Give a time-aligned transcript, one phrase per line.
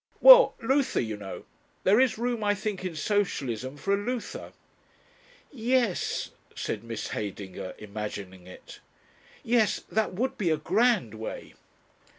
[0.19, 1.45] "Well Luther, you know.
[1.83, 4.51] There is room, I think, in Socialism, for a Luther."
[5.51, 8.79] "Yes," said Miss Heydinger, imagining it.
[9.43, 11.53] "Yes that would be a grand way."